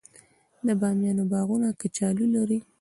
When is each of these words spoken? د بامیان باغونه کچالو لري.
د 0.65 0.69
بامیان 0.79 1.19
باغونه 1.31 1.67
کچالو 1.79 2.25
لري. 2.35 2.59